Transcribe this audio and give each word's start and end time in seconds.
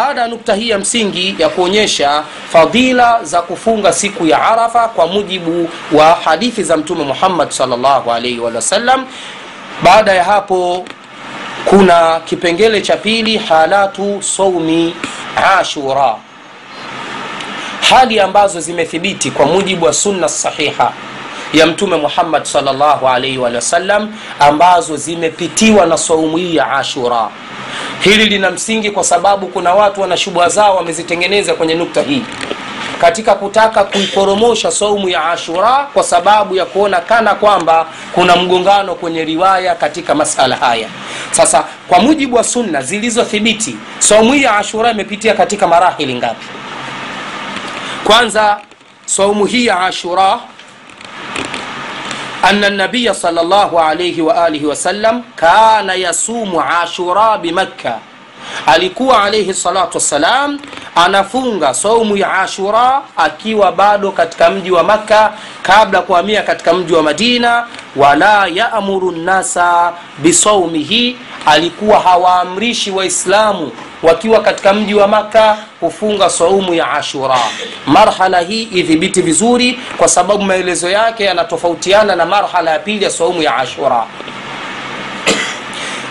baada 0.00 0.20
ya 0.20 0.28
nukta 0.28 0.54
hii 0.54 0.68
ya 0.68 0.78
msingi 0.78 1.34
ya 1.38 1.48
kuonyesha 1.48 2.24
fadila 2.52 3.24
za 3.24 3.42
kufunga 3.42 3.92
siku 3.92 4.26
ya 4.26 4.42
arafa 4.42 4.88
kwa 4.88 5.06
mujibu 5.06 5.68
wa 5.92 6.06
hadithi 6.14 6.62
za 6.62 6.76
mtume 6.76 7.04
muhammad 7.04 7.50
salllahu 7.50 8.10
baada 9.82 10.12
ya 10.14 10.24
hapo 10.24 10.84
kuna 11.64 12.20
kipengele 12.24 12.80
cha 12.80 12.96
pili 12.96 13.38
halatu 13.38 14.22
saumi 14.22 14.94
ashura. 15.58 16.16
Hali 17.90 18.20
ambazo 18.20 18.60
zimethibiti 18.60 19.30
kwa 19.30 19.46
mujibu 19.46 19.84
wa 19.84 19.92
sunna 19.92 20.28
sahiha 20.28 20.92
ya 21.52 21.66
mtume 21.66 21.96
muhammad 21.96 22.44
salllahu 22.44 23.08
ambazo 24.40 24.96
zimepitiwa 24.96 25.86
na 25.86 25.96
saumu 25.98 26.36
hii 26.36 26.56
ya 26.56 26.70
ashura 26.72 27.28
hili 28.00 28.26
lina 28.26 28.50
msingi 28.50 28.90
kwa 28.90 29.04
sababu 29.04 29.46
kuna 29.46 29.74
watu 29.74 30.00
wana 30.00 30.16
shubha 30.16 30.48
zao 30.48 30.76
wamezitengeneza 30.76 31.54
kwenye 31.54 31.74
nukta 31.74 32.02
hii. 32.02 32.22
Katika 33.00 33.34
kutaka 33.34 33.84
kuiporomosha 33.84 34.70
saumu 34.70 35.08
ya 35.08 35.24
ashura 35.30 35.86
kwa 35.94 36.02
sababu 36.02 36.56
ya 36.56 36.64
kuona 36.64 37.00
kana 37.00 37.34
kwamba 37.34 37.86
kuna 38.12 38.36
mgongano 38.36 38.94
kwenye 38.94 39.24
riwaya 39.24 39.74
katika 39.74 40.14
masala 40.14 40.56
haya. 40.56 40.88
Sasa 41.30 41.64
kwa 41.88 41.98
mujibu 41.98 42.36
wa 42.36 42.44
sunna 42.44 42.82
zilizothibiti 42.82 43.76
saumu 43.98 44.32
hii 44.32 44.42
ya 44.42 44.56
ashura 44.56 44.90
imepitia 44.90 45.34
katika 45.34 45.66
marahili 45.66 46.14
ngapi? 46.14 46.46
Kwanza 48.04 48.60
saumu 49.06 49.44
hii 49.46 49.66
ya 49.66 49.80
ashura 49.80 50.38
anna 52.48 52.70
nabiya 52.70 53.14
sallallahu 53.14 53.78
alayhi 53.80 54.22
wa 54.22 54.44
alihi 54.44 54.66
wasallam 54.66 55.22
kana 55.36 55.94
yasumu 55.94 56.60
ashura 56.82 57.38
bimakka 57.38 57.98
alikuwa 58.66 59.24
alayhi 59.24 59.54
salatu 59.54 59.96
wassalam 59.98 60.58
anafunga 60.94 61.74
saumu 61.74 62.16
ya 62.16 62.32
ashura 62.32 63.02
akiwa 63.16 63.72
bado 63.72 64.10
katika 64.12 64.50
mji 64.50 64.70
wa 64.70 64.82
makka 64.82 65.32
kabla 65.62 66.02
kuhamia 66.02 66.42
katika 66.42 66.72
mji 66.74 66.92
wa 66.94 67.02
madina. 67.02 67.66
Wala 67.96 68.46
yamuru 68.46 69.12
nnasa 69.12 69.92
bisaumihi 70.18 71.18
alikuwa 71.46 72.00
hawaamrishi 72.00 72.90
waislamu 72.90 73.72
wakiwa 74.02 74.40
katika 74.42 74.72
mji 74.74 74.94
wa 74.94 75.08
makka 75.08 75.56
kufunga 75.80 76.30
saumu 76.30 76.74
ya 76.74 76.90
ashura. 76.92 77.38
Marhala 77.86 78.40
hii 78.40 78.62
idhibiti 78.62 79.22
vizuri 79.22 79.80
kwa 79.96 80.08
sababu 80.08 80.42
maelezo 80.44 80.90
yake 80.90 81.24
yanatofautiana 81.24 82.16
na 82.16 82.26
marhala 82.26 82.70
ya 82.70 82.78
pili 82.78 83.04
ya 83.04 83.10
saumu 83.10 83.42
ya 83.42 83.56
ashura 83.56 84.06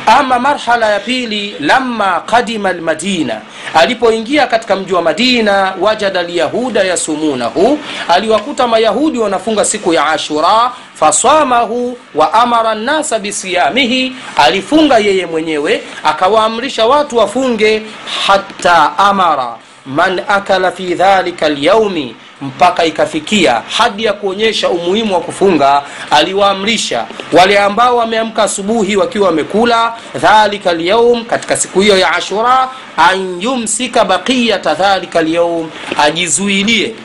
ama 0.06 0.40
marhala 0.40 0.90
ya 0.90 1.00
pili 1.00 1.56
lama 1.60 2.20
qadima 2.26 2.74
lmadina 2.74 3.42
alipoingia 3.74 4.48
katika 4.48 4.76
mji 4.76 4.94
wa 4.94 5.02
madina 5.02 5.74
wajada 5.80 6.24
lyahuda 6.24 6.84
yasumunahu. 6.84 7.80
Aliwakuta 8.08 8.68
mayahudi 8.68 9.20
wanafunga 9.20 9.66
siku 9.66 9.94
ya 9.94 10.06
ashura. 10.08 10.72
Fasamahu 10.94 11.98
wa 12.16 12.34
amara 12.34 12.76
nnasa 12.76 13.20
bisiyamihi. 13.20 14.16
Alifunga 14.38 14.98
yeye 14.98 15.26
mwenyewe 15.26 15.82
akawaamrisha 16.04 16.86
watu 16.86 17.18
wafunge 17.18 17.82
hata 18.28 18.98
amara. 18.98 19.56
Man 19.86 20.22
akala 20.28 20.72
fi 20.72 20.94
dhalika 20.94 21.50
lyaumi 21.50 22.16
mpaka 22.42 22.86
ikafikia 22.86 23.62
hadi 23.78 24.04
ya 24.04 24.14
kuonyesha 24.14 24.70
umuhimu 24.70 25.14
wa 25.14 25.20
kufunga 25.22 25.82
aliwaamrisha 26.12 27.06
wale 27.34 27.60
ambao 27.60 27.98
wameamka 27.98 28.44
asubuhi 28.44 28.96
wakiwa 28.96 29.28
wamekula 29.28 29.94
dhalika 30.16 30.74
lyaum 30.74 31.26
katika 31.26 31.58
siku 31.58 31.82
hiyo 31.82 31.98
ya 31.98 32.16
ashura 32.16 32.70
an 32.98 33.42
yumsika 33.42 34.06
baqiyata 34.06 34.74
dhalika 34.74 35.22
lyaum 35.22 35.70
ajizuilie 35.98 36.96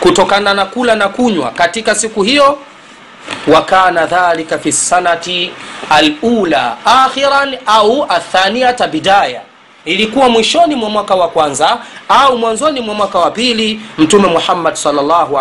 kutokana 0.00 0.54
na 0.54 0.64
kula 0.66 0.94
na 0.96 1.08
kunywa. 1.08 1.50
Katika 1.50 1.94
siku 1.94 2.22
hiyo 2.22 2.58
wakana 3.46 4.06
dhalika 4.06 4.58
fi 4.58 4.72
sanati 4.72 5.50
alula 5.90 6.76
akhiran 6.84 7.56
au 7.66 8.04
athaniata 8.08 8.86
bidaya 8.88 9.40
ilikuwa 9.84 10.28
mwishoni 10.28 10.74
mwa 10.74 10.90
mwaka 10.90 11.14
wa 11.14 11.28
kwanza 11.28 11.78
au 12.08 12.38
mwanzoni 12.38 12.80
mwa 12.80 12.94
mwaka 12.94 13.18
wa 13.18 13.30
pili 13.30 13.80
mtume 13.98 14.28
muhammad 14.28 14.74
salllahu 14.74 15.38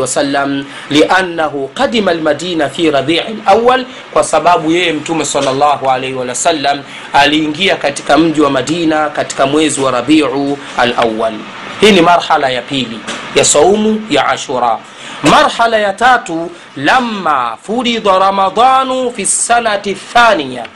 wasallam 0.00 0.64
liannahu 0.90 1.68
qadima 1.68 2.14
lmadina 2.14 2.68
fi 2.68 2.90
rabii 2.90 3.20
lawal 3.46 3.84
kwa 4.12 4.24
sababu 4.24 4.72
yeye 4.72 4.92
mtume 4.92 5.24
salllahu 5.24 5.86
wasallam 6.14 6.82
aliingia 7.12 7.76
katika 7.76 8.18
mji 8.18 8.40
wa 8.40 8.50
madina 8.50 9.10
katika 9.10 9.46
mwezi 9.46 9.80
wa 9.80 9.90
rabiu 9.90 10.58
alawal 10.78 11.34
hii 11.80 11.92
ni 11.92 12.00
marhala 12.00 12.48
ya 12.50 12.62
pili 12.62 13.00
ya 13.34 13.44
saumu 13.44 14.06
ya 14.10 14.26
ashura. 14.28 14.78
Marhala 15.22 15.78
ya 15.78 15.92
tatu 15.92 16.50
lama 16.76 17.56
furidha 17.62 18.18
ramadanu 18.18 19.12
fi 19.16 19.26
sanati 19.26 19.94
thaniya 19.94 20.66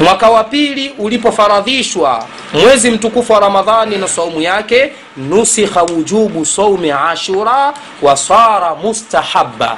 mwaka 0.00 0.30
wa 0.30 0.44
pili 0.44 0.94
ulipofaradhishwa 0.98 2.24
mwezi 2.52 2.90
mtukufu 2.90 3.32
wa 3.32 3.40
ramadhani 3.40 3.96
na 3.96 4.08
saumu 4.08 4.40
yake 4.40 4.92
nusikha 5.16 5.82
wujubu 5.82 6.46
saumi 6.46 6.90
ashura 6.90 7.74
wa 8.02 8.16
sara 8.16 8.74
mustahaba. 8.74 9.76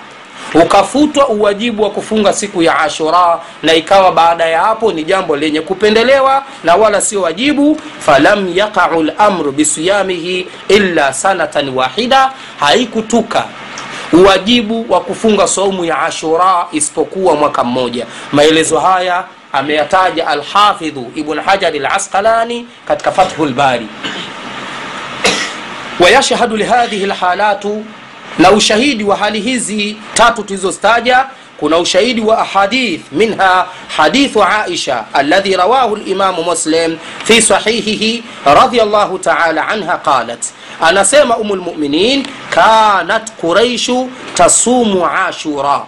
Ukafutwa 0.55 1.29
uwajibu 1.29 1.83
wa 1.83 1.91
kufunga 1.91 2.33
siku 2.33 2.63
ya 2.63 2.79
ashura 2.79 3.41
na 3.63 3.75
ikawa 3.75 4.13
baada 4.13 4.47
ya 4.47 4.61
hapo 4.61 4.93
ni 4.93 5.05
jambo 5.05 5.37
lenye 5.37 5.61
kupendelewa 5.61 6.45
na 6.65 6.75
wala 6.77 7.01
sio 7.01 7.23
wajibu. 7.23 7.81
Falam 8.01 8.57
yaqau 8.59 9.03
lamru 9.03 9.53
bisiyamihi 9.53 10.49
illa 10.69 11.13
sanatan 11.13 11.69
wahida 11.69 12.33
haikutuka 12.61 13.45
uwajibu 14.13 14.87
wa 14.93 15.01
kufunga 15.01 15.47
saumu 15.49 15.85
ya 15.85 16.03
ashura 16.03 16.67
isipokuwa 16.73 17.35
mwaka 17.37 17.65
mmoja. 17.65 18.07
Maelezo 18.33 18.79
haya 18.79 19.25
ameyataja 19.53 20.27
alhafidhu 20.27 21.13
ibn 21.15 21.41
hajari 21.41 21.79
lasqalani 21.79 22.67
katika 22.89 23.13
fathu 23.13 23.47
lbari 23.47 23.87
wayashhadu 26.01 26.57
lihadhihi 26.57 27.07
lhalatu 27.07 27.85
na 28.39 28.51
ushahidi 28.51 29.05
wa 29.05 29.17
hali 29.17 29.41
hizi 29.41 29.97
tatu 30.15 30.43
tulizozitaja 30.43 31.27
kuna 31.61 31.79
ushahidi 31.79 32.21
wa 32.21 32.39
ahadith 32.39 33.01
minha 33.13 33.67
hadithu 33.97 34.43
aisha 34.45 35.05
alladhi 35.13 35.57
rawahu 35.57 35.97
limamu 35.97 36.43
muslim 36.43 36.99
fi 37.25 37.43
sahihihi 37.43 38.25
radiallahu 38.45 39.19
taala 39.19 39.69
anha 39.69 39.99
qalat. 39.99 40.39
Anasema 40.81 41.37
umu 41.37 41.57
lmuminin 41.57 42.27
kanat 42.51 43.31
quraishu 43.41 44.11
tasumu 44.35 45.07
ashura 45.07 45.81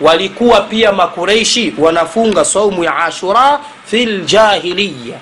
walikuwa 0.00 0.60
pia 0.60 0.92
makureishi 0.92 1.74
wanafunga 1.78 2.44
saumu 2.44 2.84
ya 2.84 2.96
ashura 2.96 3.60
fi 3.86 4.06
ljahiliya 4.06 5.18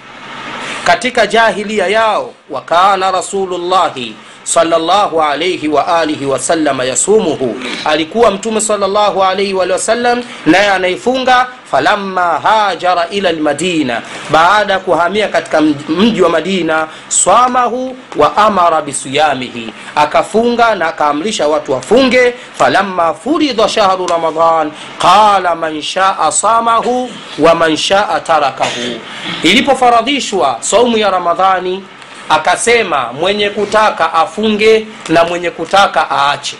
katika 0.85 1.27
jahilia 1.27 1.87
yao 1.87 2.33
wakana 2.51 3.11
rasulullahi 3.11 4.15
sallallahu 4.45 5.23
alayhi 5.23 5.69
wa 5.69 6.07
wasallam 6.29 6.81
yasumuhu. 6.81 7.57
Alikuwa 7.85 8.31
mtume 8.31 8.61
sallallahu 8.61 9.25
alayhi 9.25 9.55
wa 9.55 9.79
sallam 9.79 10.23
naye 10.47 10.69
anaifunga 10.71 11.47
falamma 11.75 12.41
hajara 12.43 13.07
ila 13.11 13.33
lmadina 13.33 14.03
baada 14.31 14.73
ya 14.73 14.79
kuhamia 14.79 15.29
katika 15.29 15.61
mji 15.89 16.23
wa 16.23 16.29
madina 16.29 16.89
swamahu 17.09 17.97
wa 18.17 18.37
amara 18.37 18.83
bisiyamihi 18.83 19.73
akafunga 19.97 20.75
na 20.75 20.87
akaamrisha 20.89 21.49
watu 21.49 21.73
wafunge. 21.73 22.35
Falamma 22.59 23.15
furidha 23.15 23.69
shahru 23.69 24.07
ramadan 24.07 24.71
qala 24.99 25.55
man 25.55 25.83
shaa 25.83 26.33
samahu 26.33 27.11
wa 27.39 27.55
man 27.55 27.77
shaa 27.77 28.21
tarakahu. 28.21 29.01
Ilipofaradhishwa 29.43 30.57
saumu 30.61 30.99
ya 30.99 31.11
ramadhani 31.11 31.85
akasema 32.29 33.13
mwenye 33.13 33.51
kutaka 33.51 34.13
afunge 34.15 34.87
na 35.09 35.25
mwenye 35.25 35.51
kutaka 35.51 36.07
aache 36.11 36.57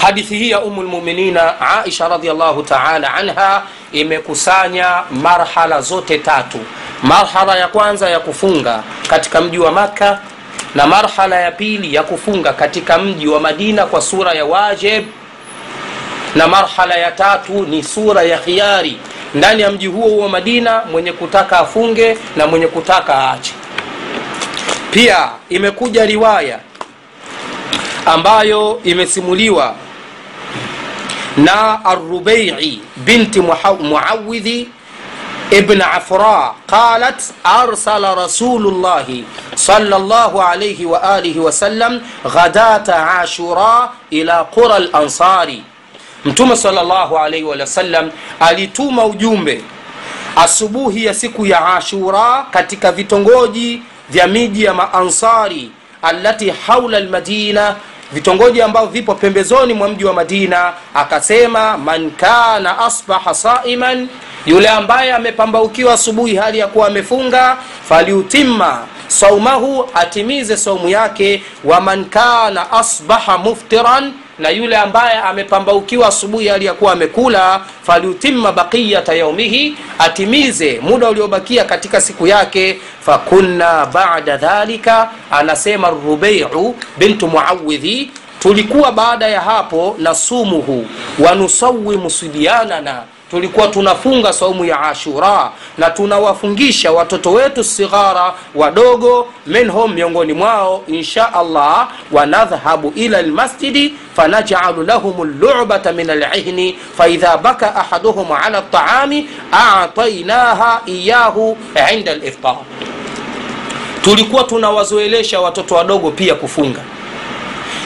hadithi 0.00 0.36
hii 0.38 0.50
ya 0.50 0.60
umu 0.60 0.82
lmuminina 0.82 1.60
aisha 1.60 2.08
radiallahu 2.08 2.62
taala 2.62 3.14
anha 3.14 3.62
imekusanya 3.92 5.02
marhala 5.10 5.80
zote 5.80 6.18
tatu. 6.18 6.58
Marhala 7.02 7.56
ya 7.58 7.68
kwanza 7.68 8.10
ya 8.10 8.20
kufunga 8.20 8.82
katika 9.08 9.40
mji 9.40 9.58
wa 9.58 9.72
makka 9.72 10.18
na 10.74 10.86
marhala 10.86 11.40
ya 11.40 11.50
pili 11.52 11.94
ya 11.94 12.02
kufunga 12.02 12.52
katika 12.52 12.98
mji 12.98 13.28
wa 13.28 13.40
madina 13.40 13.86
kwa 13.86 14.00
sura 14.00 14.32
ya 14.32 14.44
wajib. 14.44 15.04
Na 16.34 16.48
marhala 16.48 16.94
ya 16.94 17.10
tatu 17.12 17.52
ni 17.52 17.82
sura 17.82 18.22
ya 18.22 18.38
khiari 18.38 18.96
ndani 19.34 19.62
ya 19.62 19.70
mji 19.70 19.86
huo 19.86 20.18
wa 20.22 20.28
madina 20.28 20.82
mwenye 20.92 21.12
kutaka 21.12 21.58
afunge 21.58 22.16
na 22.36 22.46
mwenye 22.46 22.66
kutaka 22.66 23.14
aache. 23.18 23.52
Pia 24.90 25.28
imekuja 25.48 26.06
riwaya 26.06 26.58
ambayo 28.06 28.80
imesimuliwa 28.84 29.74
na 31.44 31.84
arubai 31.84 32.80
binti 32.96 33.40
muawidhi 33.40 34.68
ibn 35.50 35.82
afra 35.82 36.54
qalat 36.66 37.22
arsala 37.44 38.14
rasulullahi 38.14 39.24
salllah 39.54 40.30
alaihi 40.50 40.86
waalihi 40.86 41.38
wasallam 41.38 42.00
ghadata 42.34 43.18
ashura 43.20 43.90
ila 44.10 44.44
qura 44.44 44.78
lansari 44.78 45.62
mtume 46.24 46.56
salllah 46.56 47.10
alaihi 47.24 47.44
wasallam 47.44 48.10
alituma 48.40 49.04
ujumbe 49.04 49.62
asubuhi 50.36 51.04
ya 51.04 51.14
siku 51.14 51.46
ya 51.46 51.74
ashura 51.76 52.46
katika 52.50 52.92
vitongoji 52.92 53.82
vya 54.10 54.26
miji 54.26 54.64
ya 54.64 54.74
maansari 54.74 55.70
alati 56.02 56.50
haula 56.50 57.00
lmadina 57.00 57.76
vitongoji 58.12 58.62
ambavyo 58.62 58.88
vipo 58.90 59.14
pembezoni 59.14 59.74
mwa 59.74 59.88
mji 59.88 60.04
wa 60.04 60.12
madina 60.12 60.72
akasema 60.94 61.78
man 61.78 62.10
kana 62.10 62.78
asbaha 62.78 63.34
saiman 63.34 64.08
yule 64.46 64.68
ambaye 64.68 65.12
amepambaukiwa 65.12 65.94
asubuhi 65.94 66.36
hali 66.36 66.58
ya 66.58 66.66
kuwa 66.66 66.86
amefunga 66.86 67.56
faliutimma 67.88 68.78
saumahu 69.08 69.88
atimize 69.94 70.56
saumu 70.56 70.88
yake 70.88 71.42
wa 71.64 71.80
man 71.80 72.04
kana 72.04 72.72
asbaha 72.72 73.38
muftiran 73.38 74.12
na 74.40 74.48
yule 74.50 74.76
ambaye 74.76 75.18
amepambaukiwa 75.18 76.08
asubuhi 76.08 76.50
aliyakuwa 76.50 76.92
amekula 76.92 77.60
falyutima 77.82 78.52
baqiyata 78.52 79.14
yaumihi 79.14 79.76
atimize 79.98 80.80
muda 80.82 81.08
uliobakia 81.08 81.64
katika 81.64 82.00
siku 82.00 82.26
yake. 82.26 82.80
Fakunna 83.00 83.86
bada 83.86 84.36
dhalika 84.36 85.10
anasema 85.30 85.90
rubeiu 85.90 86.74
bintu 86.98 87.28
muawidhi 87.28 88.10
tulikuwa 88.38 88.92
baada 88.92 89.28
ya 89.28 89.40
hapo 89.40 89.96
nasumuhu 89.98 90.86
wanusawimu 91.18 92.10
sibyanana 92.10 93.02
tulikuwa 93.30 93.66
tunafunga 93.68 94.32
saumu 94.32 94.64
ya 94.64 94.80
ashura 94.80 95.50
na 95.78 95.90
tunawafungisha 95.90 96.92
watoto 96.92 97.32
wetu 97.32 97.64
sighara 97.64 98.32
wadogo 98.54 99.28
minhum 99.46 99.92
miongoni 99.92 100.32
mwao 100.32 100.82
insha 100.86 101.34
allah 101.34 101.88
wanadhhabu 102.12 102.92
ila 102.96 103.22
lmasjidi 103.22 103.94
fanajalu 104.16 104.82
lahum 104.82 105.38
lubata 105.40 105.92
min 105.92 106.10
alihni 106.10 106.78
faidha 106.96 107.36
baka 107.36 107.74
ahaduhum 107.76 108.32
ala 108.32 108.60
ltaami 108.60 109.28
atainaha 109.52 110.80
iyahu 110.86 111.58
inda 111.94 112.14
liftar 112.14 112.56
tulikuwa 114.04 114.44
tunawazoelesha 114.44 115.40
watoto 115.40 115.74
wadogo 115.74 116.10
pia 116.10 116.34
kufunga. 116.34 116.80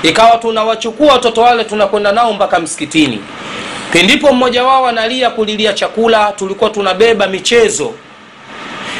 Ikawa 0.03 0.39
tunawachukua 0.39 1.13
watoto 1.13 1.41
wale 1.41 1.65
tunakwenda 1.65 2.13
nao 2.13 2.33
mpaka 2.33 2.59
msikitini 2.61 3.21
pindipo 3.95 4.33
mmoja 4.33 4.65
wao 4.65 4.87
analia 4.87 5.31
kulilia 5.31 5.73
chakula 5.73 6.33
tulikuwa 6.33 6.71
tunabeba 6.71 7.27
michezo 7.27 7.93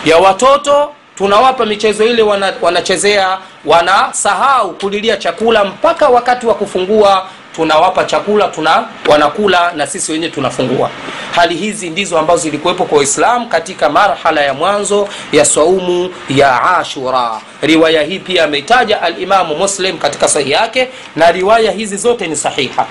ya 0.05 0.17
watoto 0.17 0.93
tunawapa 1.15 1.67
michezo 1.67 2.05
ile 2.05 2.23
wana, 2.23 2.53
wanachezea 2.63 3.39
wanasahau 3.65 4.73
kulilia 4.75 5.17
chakula 5.17 5.65
mpaka 5.65 6.09
wakati 6.09 6.47
wa 6.47 6.55
kufungua 6.55 7.27
tunawapa 7.57 8.05
chakula 8.05 8.49
tuna 8.49 8.85
wanakula 9.09 9.73
na 9.73 9.87
sisi 9.87 10.13
wenyewe 10.13 10.31
tunafungua. 10.33 10.91
Hali 11.35 11.55
hizi 11.57 11.91
ndizo 11.91 12.19
ambazo 12.19 12.43
zilikuwepo 12.43 12.85
kwa 12.85 12.99
waislamu 12.99 13.47
katika 13.49 13.89
marhala 13.91 14.41
ya 14.41 14.55
mwanzo 14.55 15.09
ya 15.33 15.45
saumu 15.45 16.11
ya 16.29 16.77
ashura. 16.79 17.41
Riwaya 17.63 18.03
hii 18.03 18.19
pia 18.19 18.45
ameitaja 18.45 19.03
alimamu 19.03 19.55
muslim 19.57 19.99
katika 19.99 20.29
sahihi 20.29 20.51
yake 20.51 20.89
na 21.17 21.33
riwaya 21.33 21.73
hizi 21.73 21.97
zote 21.97 22.27
ni 22.27 22.37
sahiha 22.37 22.87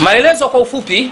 maelezo 0.00 0.48
kwa 0.48 0.60
ufupi 0.60 1.10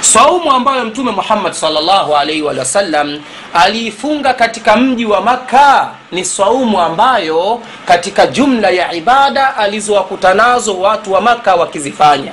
saumu 0.00 0.52
ambayo 0.52 0.84
mtume 0.84 1.10
muhammad 1.10 1.52
salllahu 1.52 2.16
alaihi 2.16 2.42
wasallam 2.42 3.20
aliifunga 3.54 4.34
katika 4.34 4.76
mji 4.76 5.04
wa 5.06 5.20
makka 5.20 5.88
ni 6.12 6.24
saumu 6.24 6.80
ambayo 6.80 7.60
katika 7.86 8.26
jumla 8.26 8.70
ya 8.70 8.92
ibada 8.92 9.56
alizowakuta 9.56 10.34
nazo 10.34 10.80
watu 10.80 11.12
wa 11.12 11.20
makka 11.20 11.54
wakizifanya. 11.54 12.32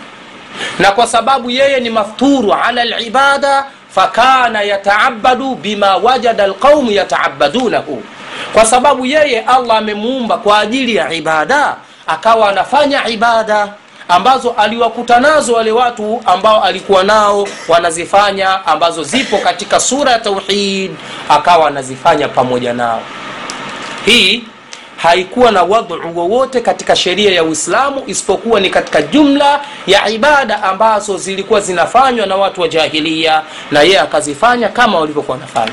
Na 0.79 0.91
kwa 0.91 1.07
sababu 1.07 1.49
yeye 1.49 1.79
ni 1.79 1.89
mafturu 1.89 2.53
ala 2.53 2.85
libada 2.85 3.65
fakana 3.89 4.61
yataabadu 4.61 5.55
bima 5.55 5.97
wajada 5.97 6.47
lqaumu 6.47 6.91
yataabadunahu 6.91 8.03
kwa 8.53 8.65
sababu 8.65 9.05
yeye 9.05 9.41
allah 9.41 9.77
amemuumba 9.77 10.37
kwa 10.37 10.59
ajili 10.59 10.95
ya 10.95 11.13
ibada 11.13 11.75
akawa 12.07 12.49
anafanya 12.49 13.07
ibada 13.07 13.67
ambazo 14.07 14.51
aliwakuta 14.51 15.19
nazo 15.19 15.53
wale 15.53 15.71
watu 15.71 16.21
ambao 16.25 16.63
alikuwa 16.63 17.03
nao 17.03 17.47
wanazifanya 17.67 18.65
ambazo 18.67 19.03
zipo 19.03 19.37
katika 19.37 19.79
sura 19.79 20.11
ya 20.11 20.19
tauhid 20.19 20.91
akawa 21.29 21.67
anazifanya 21.67 22.27
pamoja 22.27 22.73
nao. 22.73 23.01
Hii 24.05 24.43
haikuwa 24.97 25.51
na 25.51 25.63
wadhu 25.63 25.99
wowote 26.15 26.61
katika 26.61 26.95
sheria 26.95 27.31
ya 27.31 27.43
uislamu 27.43 28.03
isipokuwa 28.07 28.59
ni 28.59 28.69
katika 28.69 29.01
jumla 29.01 29.61
ya 29.87 30.09
ibada 30.09 30.63
ambazo 30.63 31.17
zilikuwa 31.17 31.61
zinafanywa 31.61 32.25
na 32.25 32.35
watu 32.35 32.61
wa 32.61 32.67
jahilia 32.67 33.41
na 33.71 33.81
yeye 33.81 33.99
akazifanya 33.99 34.69
kama 34.69 34.99
walivyokuwa 34.99 35.37
wanafanya 35.37 35.71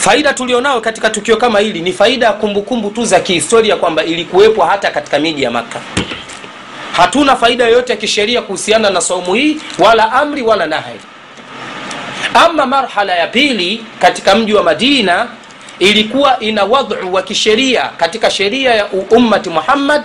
faida 0.00 0.32
tulionao 0.34 0.80
katika 0.80 1.10
tukio 1.10 1.36
kama 1.36 1.58
hili 1.60 1.80
ni 1.80 1.92
faida 1.92 2.26
ya 2.26 2.32
kumbukumbu 2.32 2.90
tu 2.90 3.04
za 3.04 3.20
kihistoria 3.20 3.76
kwamba 3.76 4.04
ilikuwepo 4.04 4.64
hata 4.64 4.90
katika 4.90 5.18
miji 5.18 5.42
ya 5.42 5.50
makka. 5.50 5.80
Hatuna 6.92 7.36
faida 7.36 7.64
yoyote 7.64 7.92
ya 7.92 7.96
kisheria 7.98 8.42
kuhusiana 8.42 8.90
na 8.90 9.00
saumu 9.00 9.34
hii 9.34 9.56
wala 9.78 10.12
amri 10.12 10.42
wala 10.42 10.66
nahi. 10.66 10.98
Ama 12.34 12.66
marhala 12.66 13.14
ya 13.14 13.26
pili 13.26 13.84
katika 13.98 14.34
mji 14.34 14.54
wa 14.54 14.62
madina 14.62 15.28
ilikuwa 15.78 16.40
ina 16.40 16.64
wadhu 16.64 17.14
wa 17.14 17.22
kisheria 17.22 17.90
katika 17.96 18.30
sheria 18.30 18.74
ya 18.74 18.86
ummati 18.86 19.50
muhammad 19.50 20.02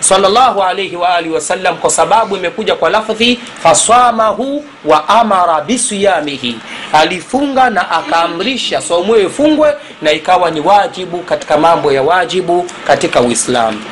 salllahu 0.00 0.62
alaihi 0.62 0.96
waalihi 0.96 1.34
wasallam 1.34 1.76
kwa 1.76 1.90
sababu 1.90 2.36
imekuja 2.36 2.74
kwa 2.74 2.90
lafdhi 2.90 3.40
faswamahu 3.62 4.64
wa 4.84 5.08
amara 5.08 5.60
bisiyamihi. 5.60 6.58
Alifunga 6.92 7.70
na 7.70 7.90
akaamrisha 7.90 8.80
saumu 8.82 9.14
hiyo 9.14 9.26
ifungwe 9.26 9.74
na 10.02 10.12
ikawa 10.12 10.50
ni 10.50 10.60
wajibu 10.60 11.18
katika 11.18 11.58
mambo 11.58 11.92
ya 11.92 12.02
wajibu 12.02 12.66
katika 12.86 13.20
uislamu. 13.20 13.82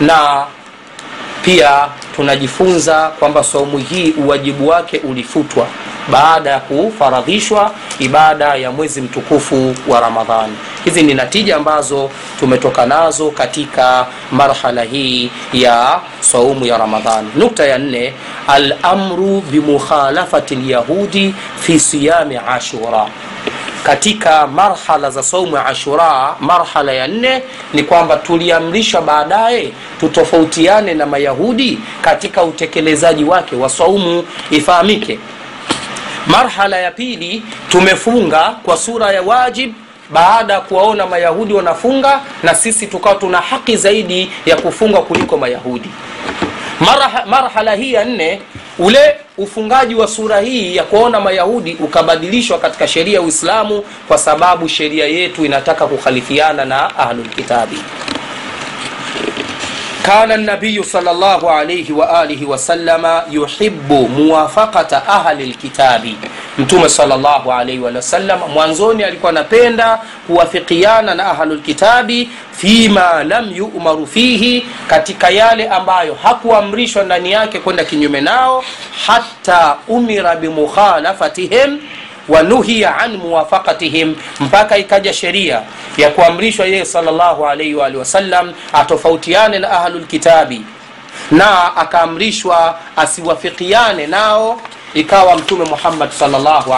Na 0.00 0.46
pia 1.42 1.88
tunajifunza 2.16 3.08
kwamba 3.18 3.44
saumu 3.44 3.78
hii 3.78 4.10
uwajibu 4.12 4.68
wake 4.68 4.98
ulifutwa 4.98 5.66
baada 6.10 6.50
ya 6.50 6.60
kufaradhishwa 6.60 7.70
ibada 7.98 8.54
ya 8.54 8.70
mwezi 8.72 9.00
mtukufu 9.00 9.74
wa 9.88 10.00
ramadhani. 10.00 10.56
Hizi 10.84 11.02
ni 11.02 11.14
natija 11.14 11.56
ambazo 11.56 12.10
tumetoka 12.40 12.86
nazo 12.86 13.30
katika 13.30 14.06
marhala 14.32 14.82
hii 14.82 15.30
ya 15.52 16.00
saumu 16.20 16.66
ya 16.66 16.78
ramadhani. 16.78 17.28
Nukta 17.36 17.66
ya 17.66 17.78
nne 17.78 18.14
alamru 18.48 19.40
bimukhalafati 19.40 20.56
lyahudi 20.56 21.34
fi 21.60 21.80
siyami 21.80 22.38
ashura. 22.48 23.06
Katika 23.82 24.46
marhala 24.46 25.10
za 25.10 25.22
saumu 25.22 25.56
ya 25.56 25.66
ashura 25.66 26.34
marhala 26.40 26.92
ya 26.92 27.06
nne 27.06 27.42
ni 27.74 27.82
kwamba 27.82 28.16
tuliamrishwa 28.16 29.02
baadaye 29.02 29.72
tutofautiane 30.00 30.94
na 30.94 31.06
mayahudi 31.06 31.78
katika 32.02 32.44
utekelezaji 32.44 33.24
wake 33.24 33.56
wa 33.56 33.68
saumu. 33.68 34.24
Ifahamike 34.50 35.18
marhala 36.28 36.76
ya 36.78 36.90
pili 36.90 37.42
tumefunga 37.68 38.56
kwa 38.62 38.76
sura 38.76 39.12
ya 39.12 39.22
wajib 39.22 39.72
baada 40.10 40.52
ya 40.54 40.60
kuwaona 40.60 41.06
mayahudi 41.06 41.54
wanafunga 41.54 42.20
na 42.42 42.54
sisi 42.54 42.86
tukawa 42.86 43.14
tuna 43.14 43.38
haki 43.40 43.76
zaidi 43.76 44.30
ya 44.46 44.56
kufunga 44.56 44.98
kuliko 44.98 45.36
mayahudi. 45.36 45.88
Marhala, 46.80 47.26
marhala 47.26 47.74
hii 47.74 47.92
ya 47.92 48.04
nne 48.04 48.40
ule 48.78 49.16
ufungaji 49.38 49.94
wa 49.94 50.08
sura 50.08 50.40
hii 50.40 50.76
ya 50.76 50.84
kuwaona 50.84 51.20
mayahudi 51.20 51.76
ukabadilishwa 51.80 52.58
katika 52.58 52.88
sheria 52.88 53.14
ya 53.14 53.22
uislamu 53.22 53.84
kwa 54.08 54.18
sababu 54.18 54.68
sheria 54.68 55.06
yetu 55.06 55.44
inataka 55.44 55.86
kukhalifiana 55.86 56.64
na 56.64 56.98
ahlulkitabi 56.98 57.78
kana 60.08 60.36
nabiyu 60.36 60.84
salllahu 60.84 61.50
wasalama 62.44 63.24
yuhibu 63.30 64.08
muwafaqata 64.08 65.06
ahli 65.08 65.46
lkitabi 65.46 66.16
mtume 66.58 66.88
salllahu 66.88 67.52
alaihi 67.52 67.80
mwanzoni 68.36 69.04
alikuwa 69.04 69.30
anapenda 69.30 69.98
kuwafikiana 70.26 71.14
na 71.14 71.26
ahlulkitabi 71.26 72.30
fima 72.52 73.24
lam 73.24 73.52
yumaru 73.56 74.06
fihi 74.06 74.66
katika 74.86 75.30
yale 75.30 75.68
ambayo 75.68 76.14
hakuamrishwa 76.22 77.04
ndani 77.04 77.32
yake 77.32 77.58
kwenda 77.58 77.84
kinyume 77.84 78.20
nao 78.20 78.64
hata 79.06 79.76
umira 79.88 80.36
bimukhalafatihim 80.36 81.78
wanuhiya 82.28 82.96
an 82.98 83.16
muwafaqatihim 83.16 84.14
mpaka 84.40 84.78
ikaja 84.78 85.12
sheria 85.12 85.62
ya 85.96 86.10
kuamrishwa 86.10 86.66
yeye 86.66 86.84
salllahu 86.84 87.46
atofautiane 88.72 89.58
na 89.58 89.70
ahlulkitabi 89.70 90.62
na 91.30 91.76
akaamrishwa 91.76 92.78
asiwafikiane 92.96 94.06
nao 94.06 94.60
ikawa 94.94 95.36
mtume 95.36 95.64
muhammad 95.64 96.10
salllahu 96.10 96.74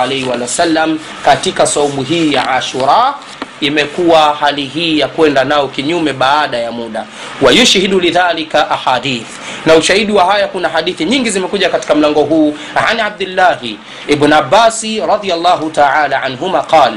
katika 1.24 1.66
saumu 1.66 2.02
hii 2.02 2.32
ya 2.32 2.50
ashura 2.50 3.14
imekuwa 3.60 4.36
hali 4.40 4.64
hii 4.66 4.98
ya 4.98 5.08
kwenda 5.08 5.44
nao 5.44 5.68
kinyume 5.68 6.12
baada 6.12 6.58
ya 6.58 6.72
muda. 6.72 7.04
Wayushhidu 7.42 8.00
lidhalika 8.00 8.70
ahadith 8.70 9.26
na 9.66 9.74
ushahidi 9.76 10.12
wa 10.12 10.24
haya 10.24 10.48
kuna 10.48 10.68
hadithi 10.68 11.04
nyingi 11.04 11.30
zimekuja 11.30 11.68
katika 11.70 11.94
mlango 11.94 12.22
huu. 12.22 12.54
An 12.90 13.00
abdillahi 13.00 13.78
ibn 14.08 14.32
abasi 14.32 15.00
radiallahu 15.00 15.70
taala 15.70 16.22
anhuma 16.22 16.62
qal 16.62 16.94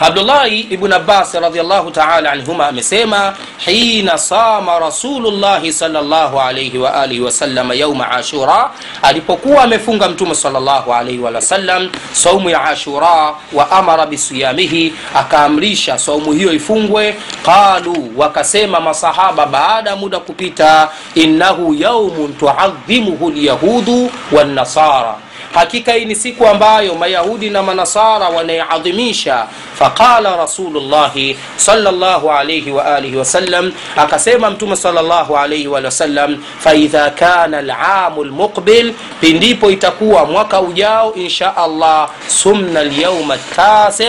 abdullahi 0.00 0.60
ibn 0.70 0.92
abbas 0.92 1.34
radiallahu 1.34 1.90
taala 1.90 2.32
anhuma 2.32 2.66
amesema 2.68 3.34
hina 3.58 4.18
sama 4.18 4.78
rasulullahi 4.78 5.72
salllahu 5.72 6.40
alaihi 6.40 6.78
waalihi 6.78 7.20
wasalama 7.20 7.74
yauma 7.74 8.10
ashura 8.10 8.70
alipokuwa 9.02 9.62
amefunga 9.62 10.08
mtume 10.08 10.34
salllahu 10.34 10.94
alaihi 10.94 11.18
wasallam 11.18 11.90
saumu 12.12 12.50
ya 12.50 12.64
ashura 12.64 13.34
wa 13.52 13.70
amara 13.70 14.06
bisiyamihi 14.06 14.94
akaamrisha 15.14 15.98
saumu 15.98 16.32
hiyo 16.32 16.52
ifungwe. 16.52 17.14
Qalu 17.44 18.12
wakasema 18.16 18.80
masahaba 18.80 19.46
baada 19.46 19.90
ya 19.90 19.96
muda 19.96 20.18
kupita 20.20 20.88
innahu 21.14 21.74
yaumun 21.74 22.32
tuadhimuhu 22.34 23.30
lyahudu 23.30 24.10
wannasara 24.32 25.14
hakika 25.54 25.92
hii 25.92 26.04
ni 26.04 26.14
siku 26.14 26.46
ambayo 26.46 26.94
mayahudi 26.94 27.50
na 27.50 27.62
manasara 27.62 28.28
wanaiadhimisha 28.28 29.46
faqala 29.78 30.36
rasulullahi 30.36 31.38
salllahu 31.56 32.26
waalihi 32.26 33.16
wasallam 33.16 33.72
akasema 33.96 34.50
mtume 34.50 34.76
salllahu 34.76 35.36
alaihi 35.36 35.66
waalihi 35.68 35.86
wasallam 35.86 36.42
faidha 36.58 37.10
kana 37.10 37.62
lamu 37.62 38.24
lmuqbil 38.24 38.94
pindipo 39.20 39.70
itakuwa 39.70 40.24
mwaka 40.26 40.60
ujao 40.60 41.14
insha 41.14 41.56
allah 41.56 42.08
sumna 42.28 42.84
lyauma 42.84 43.36
tasi 43.56 44.04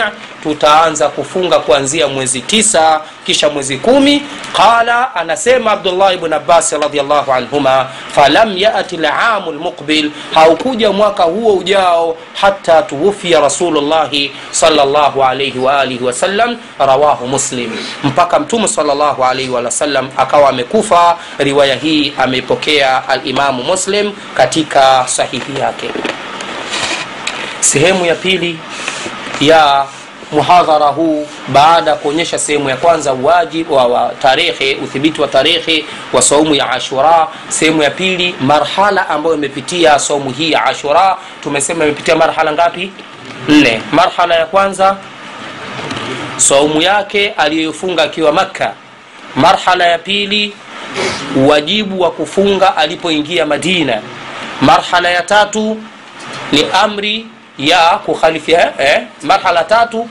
tutaanza 0.47 1.07
kufunga 1.09 1.59
kuanzia 1.59 2.07
mwezi 2.07 2.41
tisa 2.41 3.01
kisha 3.25 3.49
mwezi 3.49 3.77
kumi. 3.77 4.23
Qala 4.53 5.15
anasema 5.15 5.71
abdullah 5.71 6.13
ibn 6.13 6.33
abbas 6.33 6.71
radiallahu 6.71 7.33
anhuma 7.33 7.87
falam 8.11 8.57
yati 8.57 8.97
lamu 8.97 9.51
lmuqbil 9.51 10.11
haukuja 10.33 10.91
mwaka 10.91 11.23
huo 11.23 11.53
ujao 11.53 12.17
hata 12.41 12.81
tuwufia 12.81 13.39
rasulullahi 13.39 14.31
salllahu 14.51 15.23
alaihi 15.23 15.59
waalihi 15.59 16.03
wasallam 16.03 16.57
rawahu 16.79 17.27
muslim. 17.27 17.71
Mpaka 18.03 18.39
mtume 18.39 18.67
salllahu 18.67 19.23
alaihi 19.25 19.49
wasallam 19.49 20.09
akawa 20.17 20.49
amekufa. 20.49 21.17
Riwaya 21.37 21.75
hii 21.75 22.13
ameipokea 22.17 23.09
alimamu 23.09 23.63
muslim 23.63 24.11
katika 24.37 25.03
sahihi 25.07 25.59
yake. 25.59 25.89
Sehemu 27.59 28.05
ya 28.05 28.15
pili 28.15 28.59
ya 29.41 29.85
muhadhara 30.31 30.85
huu 30.85 31.27
baada 31.47 31.91
ya 31.91 31.97
kuonyesha 31.97 32.39
sehemu 32.39 32.69
ya 32.69 32.77
kwanza 32.77 33.13
uwajibu 33.13 33.73
wa, 33.73 33.87
wa 33.87 34.11
tarehe 34.21 34.75
uthibiti 34.83 35.21
wa 35.21 35.27
tarehe 35.27 35.85
wa 36.13 36.21
saumu 36.21 36.55
ya 36.55 36.69
ashura. 36.71 37.27
Sehemu 37.49 37.83
ya 37.83 37.89
pili 37.91 38.35
marhala 38.41 39.09
ambayo 39.09 39.35
imepitia 39.35 39.99
saumu 39.99 40.31
hii 40.31 40.51
ya 40.51 40.65
ashura. 40.65 41.17
Tumesema 41.43 41.83
imepitia 41.85 42.15
marhala 42.15 42.51
ngapi? 42.51 42.91
Nne. 43.47 43.81
Marhala 43.91 44.35
ya 44.35 44.45
kwanza 44.45 44.97
saumu 46.37 46.81
yake 46.81 47.29
aliyofunga 47.29 48.03
akiwa 48.03 48.31
makka. 48.31 48.73
Marhala 49.35 49.85
ya 49.87 49.97
pili 49.97 50.53
uwajibu 51.35 52.01
wa 52.01 52.11
kufunga 52.11 52.77
alipoingia 52.77 53.45
madina. 53.45 54.01
Marhala 54.61 55.09
ya 55.09 55.21
tatu 55.21 55.77
ni 56.51 56.65
amri 56.73 57.27
ya 57.57 57.99
kukhalifia 58.05 58.73
eh, 58.79 59.01
marhala 59.23 59.63
tatu 59.63 60.09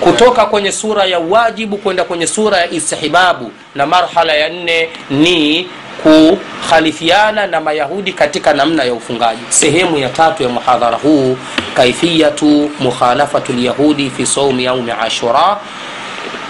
kutoka 0.00 0.46
kwenye 0.46 0.72
sura 0.72 1.04
ya 1.04 1.18
wajibu 1.18 1.76
kwenda 1.76 2.04
kwenye 2.04 2.26
sura 2.26 2.58
ya 2.58 2.70
istihbabu. 2.70 3.50
Na 3.74 3.86
marhala 3.86 4.34
ya 4.34 4.48
nne 4.48 4.88
ni 5.10 5.68
kukhalifiana 6.02 7.46
na 7.46 7.60
mayahudi 7.60 8.12
katika 8.12 8.54
namna 8.54 8.84
ya 8.84 8.94
ufungaji. 8.94 9.42
Sehemu 9.48 9.98
ya 9.98 10.08
tatu 10.08 10.42
ya 10.42 10.48
muhadhara 10.48 10.96
huu 10.96 11.36
kaifiyatu 11.74 12.70
mukhalafatu 12.80 13.52
lyahudi 13.52 14.10
fi 14.10 14.26
saumi 14.26 14.64
yaumi 14.64 14.90
ashura 15.00 15.56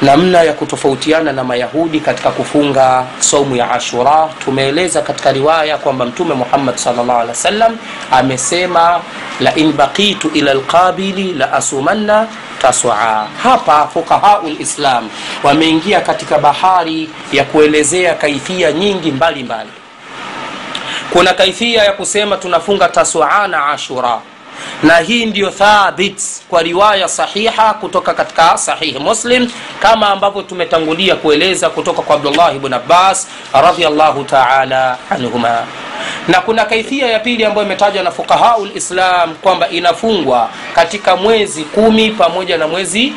namna 0.03 0.43
ya 0.43 0.53
kutofautiana 0.53 1.33
na 1.33 1.45
mayahudi 1.45 2.01
katika 2.01 2.31
kufunga 2.31 3.05
saumu 3.19 3.57
ya 3.57 3.71
ashura. 3.71 4.29
Tumeeleza 4.45 5.03
katika 5.03 5.33
riwaya 5.33 5.79
kwamba 5.79 6.05
mtume 6.05 6.35
muhammad 6.35 6.77
salllah 6.77 7.17
alih 7.17 7.29
wa 7.29 7.35
sallam 7.35 7.77
amesema 8.11 9.01
lain 9.41 9.73
baqitu 9.73 10.31
ila 10.35 10.55
lqabili 10.55 11.33
la 11.33 11.53
asumanna 11.53 12.27
tasua 12.63 13.29
hapa 13.43 13.87
fuqahau 13.95 14.49
lislam 14.49 15.09
wameingia 15.43 16.01
katika 16.01 16.39
bahari 16.39 17.11
ya 17.33 17.45
kuelezea 17.45 18.15
kaifia 18.15 18.73
nyingi 18.73 19.13
mbalimbali. 19.13 19.43
Mbali. 19.43 19.71
kuna 21.13 21.33
kaifia 21.35 21.85
ya 21.85 21.93
kusema 21.93 22.37
tunafunga 22.37 22.89
tasua 22.89 23.49
na 23.49 23.67
ashura 23.67 24.19
na 24.83 24.97
hii 24.99 25.27
ndiyo 25.27 25.51
thabit 25.51 26.21
kwa 26.49 26.63
riwaya 26.63 27.09
sahiha 27.09 27.75
kutoka 27.75 28.15
katika 28.15 28.59
sahihi 28.59 28.99
muslim 28.99 29.51
kama 29.81 30.09
ambavyo 30.09 30.43
tumetangulia 30.43 31.17
kueleza 31.17 31.71
kutoka 31.71 32.03
kwa 32.03 32.17
abdullah 32.17 32.57
ibn 32.57 32.73
abbas 32.73 33.29
radiallahu 33.53 34.25
taala 34.25 34.99
anhuma. 35.11 35.59
Na 36.29 36.41
kuna 36.41 36.65
kaifia 36.65 37.07
ya 37.07 37.19
pili 37.19 37.45
ambayo 37.45 37.67
imetajwa 37.67 38.03
na 38.03 38.11
fuqahau 38.11 38.67
lislam 38.67 39.35
kwamba 39.35 39.69
inafungwa 39.69 40.49
katika 40.75 41.17
mwezi 41.17 41.65
kumi 41.65 42.11
pamoja 42.11 42.59
na 42.59 42.69
mwezi 42.69 43.13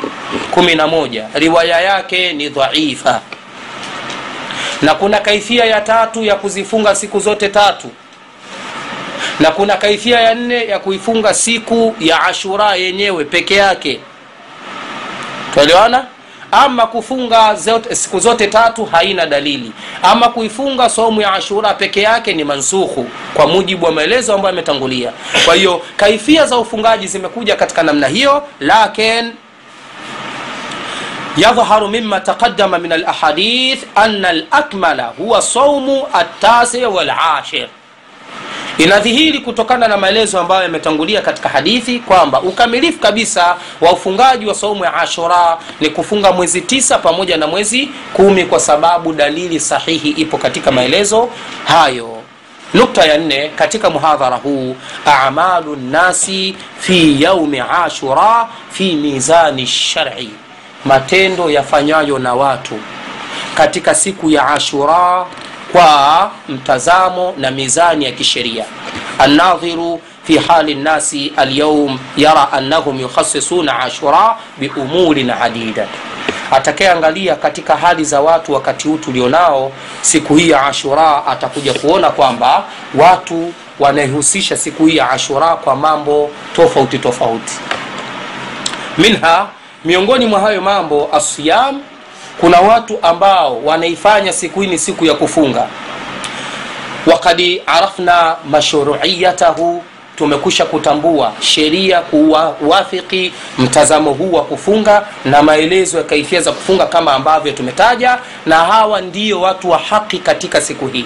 kumi 0.50 0.74
na 0.74 0.86
moja. 0.86 1.26
Riwaya 1.34 1.80
yake 1.80 2.32
ni 2.32 2.48
dhaifa. 2.48 3.20
Na 4.82 4.94
kuna 4.94 5.18
kaifia 5.18 5.64
ya 5.64 5.80
tatu 5.80 6.24
ya 6.24 6.34
kuzifunga 6.34 6.94
siku 6.94 7.20
zote 7.20 7.48
tatu 7.48 7.88
na 9.39 9.51
kuna 9.51 9.75
kaifia 9.77 10.19
ya 10.19 10.35
nne 10.35 10.65
ya 10.65 10.79
kuifunga 10.79 11.33
siku 11.33 11.95
ya 11.99 12.23
ashura 12.23 12.75
yenyewe 12.75 13.25
peke 13.25 13.55
yake 13.55 13.99
tuelewana 15.53 16.05
ama 16.51 16.87
kufunga 16.87 17.55
zote, 17.55 17.95
siku 17.95 18.19
zote 18.19 18.47
tatu 18.47 18.85
haina 18.85 19.25
dalili 19.25 19.71
ama 20.03 20.29
kuifunga 20.29 20.89
saumu 20.89 21.21
ya 21.21 21.33
ashura 21.33 21.73
peke 21.73 22.01
yake 22.01 22.33
ni 22.33 22.43
mansukhu 22.43 23.07
kwa 23.33 23.47
mujibu 23.47 23.85
wa 23.85 23.91
maelezo 23.91 24.33
ambayo 24.33 24.49
yametangulia 24.55 25.11
kwa 25.45 25.55
hiyo 25.55 25.81
kaifia 25.97 26.45
za 26.45 26.57
ufungaji 26.57 27.07
zimekuja 27.07 27.55
katika 27.55 27.83
namna 27.83 28.07
hiyo 28.07 28.43
lakin 28.59 29.31
يظهر 31.37 31.87
مما 31.87 32.17
تقدم 32.19 32.71
من 32.81 32.93
الأحاديث 32.93 33.83
أن 33.97 34.25
الأكمل 34.25 35.01
هو 35.21 35.39
صوم 35.39 36.03
التاسع 36.15 36.87
والعاشر 36.87 37.67
inadhihiri 38.78 39.38
kutokana 39.38 39.88
na 39.88 39.96
maelezo 39.96 40.40
ambayo 40.40 40.62
yametangulia 40.62 41.20
katika 41.22 41.48
hadithi 41.48 41.98
kwamba 41.98 42.40
ukamilifu 42.42 42.98
kabisa 42.98 43.56
wa 43.80 43.92
ufungaji 43.92 44.46
wa 44.46 44.54
saumu 44.54 44.84
ya 44.84 44.94
ashura 44.94 45.58
ni 45.80 45.88
kufunga 45.90 46.32
mwezi 46.32 46.60
tisa 46.60 46.98
pamoja 46.98 47.36
na 47.36 47.46
mwezi 47.46 47.90
kumi 48.12 48.44
kwa 48.44 48.60
sababu 48.60 49.12
dalili 49.12 49.60
sahihi 49.60 50.08
ipo 50.10 50.38
katika 50.38 50.70
maelezo 50.72 51.28
hayo. 51.64 52.16
Nukta 52.74 53.04
ya 53.04 53.18
nne 53.18 53.48
katika 53.56 53.90
muhadhara 53.90 54.36
huu 54.36 54.76
amalu 55.26 55.76
nnasi 55.76 56.56
fi 56.78 57.22
yaumi 57.22 57.62
ashura 57.84 58.48
fi 58.70 58.92
mizani 58.94 59.66
shari 59.66 60.30
matendo 60.84 61.50
yafanyayo 61.50 62.18
na 62.18 62.34
watu 62.34 62.74
katika 63.54 63.94
siku 63.94 64.30
ya 64.30 64.46
ashura 64.48 65.26
kwa 65.72 66.30
mtazamo 66.48 67.34
na 67.38 67.50
mizani 67.50 68.04
ya 68.04 68.12
kisheria. 68.12 68.64
Annadhiru 69.18 70.00
fi 70.24 70.38
hali 70.38 70.74
nnasi 70.74 71.32
alyaum 71.36 71.98
yara 72.16 72.52
annahum 72.52 73.00
yukhasisuna 73.00 73.78
ashura 73.78 74.36
biumurin 74.58 75.30
adida 75.30 75.86
atakayeangalia 76.50 77.36
katika 77.36 77.76
hali 77.76 78.04
za 78.04 78.20
watu 78.20 78.52
wakati 78.52 78.88
huu 78.88 78.96
tulionao 78.96 79.72
siku 80.00 80.36
hii 80.36 80.50
ya 80.50 80.66
ashura 80.66 81.26
atakuja 81.26 81.74
kuona 81.74 82.10
kwamba 82.10 82.64
watu 82.94 83.52
wanaihusisha 83.78 84.56
siku 84.56 84.86
hii 84.86 84.96
ya 84.96 85.10
ashura 85.10 85.56
kwa 85.56 85.76
mambo 85.76 86.30
tofauti 86.56 86.98
tofauti. 86.98 87.54
Minha 88.98 89.46
miongoni 89.84 90.26
mwa 90.26 90.40
hayo 90.40 90.60
mambo 90.62 91.08
asiyam 91.12 91.82
kuna 92.40 92.60
watu 92.60 92.98
ambao 93.02 93.62
wanaifanya 93.64 94.32
siku 94.32 94.60
hii 94.60 94.66
ni 94.66 94.78
siku 94.78 95.04
ya 95.04 95.14
kufunga. 95.14 95.66
Wakad 97.06 97.60
arafna 97.66 98.36
mashruiyatahu 98.50 99.82
tumekusha 100.16 100.64
kutambua 100.64 101.32
sheria 101.40 102.00
kuwafiki 102.00 103.32
mtazamo 103.58 104.12
huu 104.12 104.32
wa 104.32 104.42
kufunga 104.44 105.06
na 105.24 105.42
maelezo 105.42 105.98
ya 105.98 106.04
kaifia 106.04 106.40
za 106.40 106.52
kufunga 106.52 106.86
kama 106.86 107.12
ambavyo 107.12 107.52
tumetaja 107.52 108.18
na 108.46 108.56
hawa 108.56 109.00
ndio 109.00 109.40
watu 109.40 109.70
wa 109.70 109.78
haki 109.78 110.18
katika 110.18 110.60
siku 110.60 110.86
hii. 110.86 111.04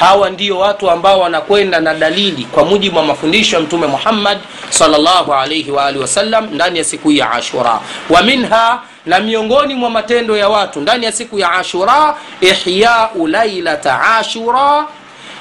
Hawa 0.00 0.30
ndio 0.30 0.58
watu 0.58 0.90
ambao 0.90 1.20
wanakwenda 1.20 1.80
na 1.80 1.94
dalili 1.94 2.44
kwa 2.44 2.64
mujibu 2.64 2.96
wa 2.98 3.04
mafundisho 3.04 3.56
ya 3.56 3.62
mtume 3.62 3.86
muhammad 3.86 4.38
salllahu 4.70 5.34
alaihi 5.34 5.72
ndani 6.52 6.78
ya 6.78 6.84
siku 6.84 7.08
hii 7.08 7.18
ya 7.18 7.30
ashura. 7.32 7.80
Wa 8.10 8.22
minha 8.22 8.78
na 9.06 9.20
miongoni 9.20 9.74
mwa 9.74 9.90
matendo 9.90 10.36
ya 10.36 10.48
watu 10.48 10.80
ndani 10.80 11.04
ya 11.04 11.12
siku 11.12 11.38
ya 11.38 11.52
ashura 11.52 12.16
ihyau 12.40 13.26
lailata 13.26 14.00
ashura 14.16 14.86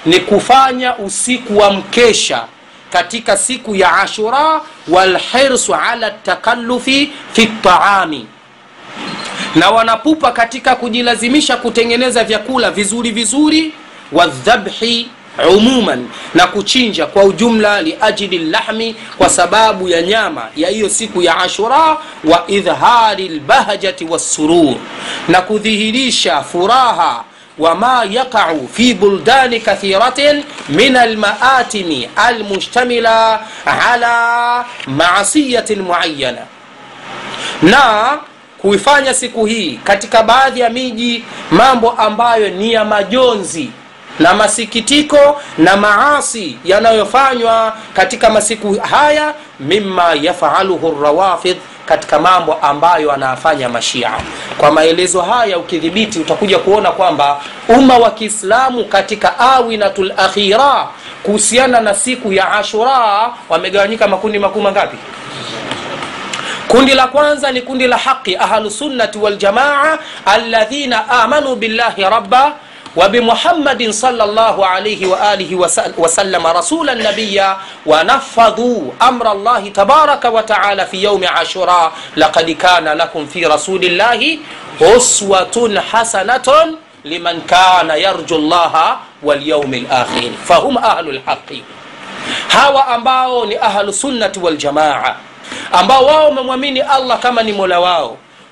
ni 0.05 0.19
kufanya 0.19 0.97
usiku 0.97 1.57
wa 1.57 1.71
mkesha 1.73 2.43
katika 2.89 3.37
siku 3.37 3.75
ya 3.75 3.97
ashura 3.97 4.61
walhirsu 4.87 5.75
ala 5.75 6.11
takalufi 6.11 7.11
fi 7.33 7.45
taami. 7.45 8.27
Na 9.55 9.69
wanapupa 9.69 10.31
katika 10.31 10.75
kujilazimisha 10.75 11.57
kutengeneza 11.57 12.23
vyakula 12.23 12.71
vizuri 12.71 13.11
vizuri 13.11 13.73
wadhabhi 14.11 15.09
umuman 15.49 16.07
na 16.33 16.47
kuchinja 16.47 17.05
kwa 17.05 17.23
ujumla 17.23 17.81
liajili 17.81 18.37
llahmi 18.37 18.95
kwa 19.17 19.29
sababu 19.29 19.89
ya 19.89 20.01
nyama 20.01 20.47
ya 20.55 20.69
hiyo 20.69 20.89
siku 20.89 21.21
ya 21.21 21.37
ashura 21.37 21.97
wa 22.23 22.43
idhhari 22.47 23.27
lbahjati 23.29 24.05
wassurur 24.05 24.75
na 25.27 25.41
kudhihirisha 25.41 26.41
furaha 26.43 27.23
wama 27.57 28.05
yaqau 28.09 28.67
fi 28.73 28.93
buldani 28.93 29.59
kathiratin 29.59 30.43
min 30.69 30.95
almaatimi 30.95 32.09
almushtamila 32.15 33.39
ala 33.65 34.65
maasiyatin 34.87 35.81
muayana 35.81 36.41
na 37.61 38.17
kuifanya 38.57 39.13
siku 39.13 39.45
hii 39.45 39.79
katika 39.83 40.23
baadhi 40.23 40.59
ya 40.59 40.69
miji 40.69 41.23
mambo 41.51 41.91
ambayo 41.91 42.49
ni 42.49 42.73
ya 42.73 42.85
majonzi 42.85 43.69
na 44.19 44.33
masikitiko 44.33 45.41
na 45.57 45.77
maasi 45.77 46.57
yanayofanywa 46.65 47.77
katika 47.93 48.29
masiku 48.29 48.73
haya 48.79 49.33
mima 49.59 50.13
yafaluhu 50.21 51.03
rawafidh 51.03 51.57
katika 51.85 52.19
mambo 52.19 52.53
ambayo 52.53 53.11
anayafanya 53.11 53.69
mashia. 53.69 54.11
Kwa 54.57 54.71
maelezo 54.71 55.21
haya 55.21 55.57
ukidhibiti 55.57 56.19
utakuja 56.19 56.59
kuona 56.59 56.91
kwamba 56.91 57.41
umma 57.67 57.97
wa 57.97 58.11
kiislamu 58.11 58.85
katika 58.85 59.39
awinatu 59.39 60.03
lakhira 60.03 60.87
kuhusiana 61.23 61.79
na 61.81 61.95
siku 61.95 62.33
ya 62.33 62.51
ashura 62.51 63.29
wamegawanyika 63.49 64.07
makundi 64.07 64.39
makuu 64.39 64.61
mangapi? 64.61 64.97
Kundi 66.67 66.93
la 66.93 67.07
kwanza 67.07 67.51
ni 67.51 67.61
kundi 67.61 67.87
la 67.87 67.97
haqi 67.97 68.35
ahlusunnati 68.37 69.17
waljamaa 69.17 69.97
alladhina 70.25 71.09
amanu 71.09 71.55
billahi 71.55 72.01
rabba 72.01 72.53
وبمحمد 72.95 73.89
صلى 73.89 74.23
الله 74.23 74.65
عليه 74.67 75.01
وآله 75.07 75.55
وسلم 75.97 76.47
رسولا 76.47 76.93
نبيا 76.93 77.57
ونفذوا 77.85 78.81
أمر 79.01 79.31
الله 79.31 79.69
تبارك 79.69 80.25
وتعالى 80.25 80.85
في 80.85 81.03
يوم 81.03 81.27
عاشوراء. 81.27 81.91
لقد 82.17 82.51
كان 82.51 82.87
لكم 82.87 83.25
في 83.25 83.45
رسول 83.45 83.83
الله 83.85 84.37
أسوة 84.81 85.81
حسنة 85.91 86.47
لمن 87.05 87.41
كان 87.41 87.89
يرجو 87.89 88.35
الله 88.35 88.73
واليوم 89.23 89.73
الآخر. 89.73 90.31
فهم 90.45 90.77
أهل 90.77 91.09
الحق. 91.09 91.51
hawa 92.47 92.87
ambao 92.87 93.45
ni 93.45 93.55
ahlu 93.55 93.93
sunnati 93.93 94.39
waljamaa 94.39 95.15
ambao 95.71 96.05
wao 96.05 96.25
wamemwamini 96.25 96.81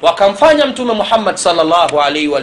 wakamfanya 0.03 0.65
mtume 0.65 0.93
muhammad 0.93 1.36
salllahu 1.36 2.01
alaihi 2.01 2.27
wa 2.27 2.41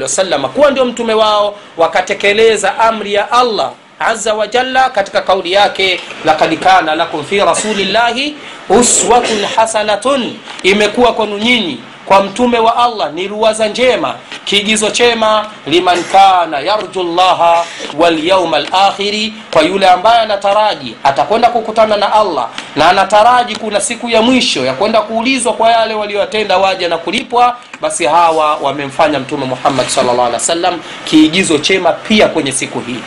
kuwa 0.48 0.70
ndio 0.70 0.84
mtume 0.84 1.14
wao 1.14 1.54
wakatekeleza 1.76 2.78
amri 2.78 3.14
ya 3.14 3.32
allah 3.32 3.70
aza 3.98 4.34
wajalla 4.34 4.90
katika 4.90 5.20
kauli 5.20 5.52
yake 5.52 6.00
lakad 6.24 6.58
kana 6.58 6.94
lakum 6.94 7.24
fi 7.24 7.38
rasulillahi 7.38 8.36
uswatun 8.68 9.44
hasanatun. 9.56 10.36
Imekuwa 10.62 11.12
kwenu 11.12 11.38
nyinyi 11.38 11.80
kwa 12.10 12.22
mtume 12.22 12.58
wa 12.58 12.76
allah 12.76 13.12
ni 13.12 13.28
ruwaza 13.28 13.68
njema. 13.68 14.14
Kiigizo 14.44 14.90
chema 14.90 15.46
liman 15.66 16.04
kana 16.04 16.60
yarju 16.60 17.02
llaha 17.02 17.64
walyauma 17.98 18.58
lakhiri 18.58 19.34
kwa 19.52 19.62
yule 19.62 19.88
ambaye 19.88 20.20
anataraji 20.20 20.94
atakwenda 21.04 21.48
kukutana 21.48 21.96
na 21.96 22.12
allah. 22.12 22.48
Na 22.76 22.88
anataraji 22.88 23.56
kuna 23.56 23.80
siku 23.80 24.08
ya 24.08 24.22
mwisho 24.22 24.64
ya 24.66 24.72
kwenda 24.72 25.00
kuulizwa 25.02 25.52
kwa 25.52 25.70
yale 25.70 25.94
waliyotenda 25.94 26.58
waja 26.58 26.88
na 26.88 26.98
kulipwa 26.98 27.56
basi 27.80 28.04
hawa 28.06 28.56
wamemfanya 28.56 29.18
mtume 29.18 29.44
muhammad 29.46 29.86
salllah 29.88 30.18
alih 30.20 30.32
wa 30.34 30.40
sallam 30.40 30.80
kiigizo 31.04 31.58
chema 31.58 31.92
pia 31.92 32.28
kwenye 32.28 32.52
siku 32.52 32.80
hii 32.80 33.00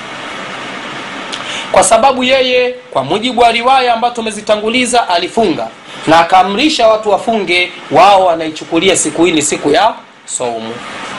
kwa 1.74 1.84
sababu 1.84 2.24
yeye 2.24 2.76
kwa 2.92 3.04
mujibu 3.04 3.42
wa 3.42 3.52
riwaya 3.52 3.94
ambayo 3.94 4.14
tumezitanguliza 4.14 5.10
alifunga 5.10 5.68
na 6.08 6.20
akaamrisha 6.20 6.88
watu 6.88 7.10
wafunge 7.10 7.72
wao 7.92 8.26
wanaichukulia 8.26 8.96
siku 8.98 9.26
hii 9.26 9.32
ni 9.32 9.42
siku 9.42 9.72
ya 9.72 9.94
saumu. 10.26 10.74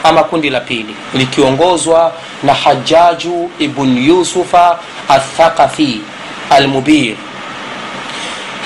Ama 0.05 0.25
kundi 0.25 0.51
la 0.51 0.61
pili 0.61 0.95
likiongozwa 1.15 2.13
na 2.43 2.55
hajaju 2.55 3.51
ibn 3.59 3.99
yusufa 3.99 4.79
athaqafi 5.09 6.01
almubir. 6.51 7.15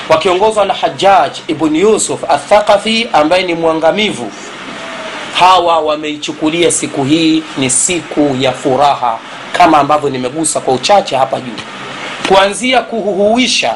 Wakiongozwa 0.09 0.65
na 0.65 0.75
hajaj 0.75 1.33
ibn 1.49 1.77
yusuf 1.77 2.31
athaqafi 2.31 3.09
ambaye 3.13 3.43
ni 3.43 3.55
mwangamivu 3.55 4.33
hawa 5.39 5.79
wameichukulia 5.81 6.73
siku 6.73 7.05
hii 7.05 7.43
ni 7.59 7.71
siku 7.71 8.37
ya 8.41 8.53
furaha 8.53 9.19
kama 9.53 9.79
ambavyo 9.79 10.11
nimegusa 10.11 10.61
kwa 10.61 10.75
uchache 10.75 11.17
hapa 11.17 11.41
juu 11.41 11.53
kuanzia 12.29 12.81
kuhuhuisha 12.83 13.75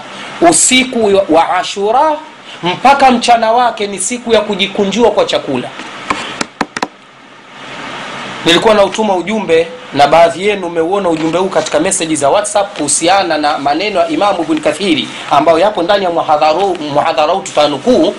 usiku 0.51 1.21
wa 1.29 1.57
ashura 1.57 2.17
mpaka 2.63 3.11
mchana 3.11 3.53
wake 3.53 3.87
ni 3.87 3.99
siku 3.99 4.33
ya 4.33 4.41
kujikunjua 4.41 5.11
kwa 5.11 5.25
chakula. 5.25 5.69
Nilikuwa 8.47 8.75
na 8.75 8.85
utuma 8.85 9.17
ujumbe 9.17 9.69
na 9.95 10.07
baadhi 10.07 10.47
yenu 10.49 10.67
umeuona 10.67 11.09
ujumbe 11.09 11.39
huu 11.39 11.49
katika 11.49 11.81
meseji 11.81 12.17
za 12.17 12.29
whatsapp 12.31 12.77
kuhusiana 12.77 13.39
na 13.39 13.59
maneno 13.59 14.01
ya 14.01 14.09
imamu 14.09 14.45
bn 14.45 14.61
kathiri 14.61 15.09
ambayo 15.31 15.59
yapo 15.59 15.83
ndani 15.83 16.05
ya 16.05 16.11
muhadhara 16.11 17.33
huu 17.33 17.41
tutanukuu. 17.43 18.15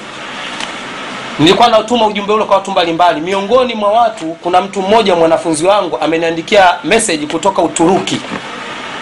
Nilikuwa 1.40 1.68
nautuma 1.68 2.08
ujumbe 2.08 2.34
ule 2.34 2.46
kwa 2.46 2.56
watu 2.56 2.72
mbalimbali. 2.72 3.22
Miongoni 3.22 3.76
mwa 3.76 3.92
watu 3.92 4.26
kuna 4.26 4.62
mtu 4.62 4.82
mmoja 4.82 5.16
mwanafunzi 5.16 5.66
wangu 5.66 5.98
ameniandikia 6.02 6.74
meseji 6.84 7.28
kutoka 7.28 7.62
uturuki 7.62 8.22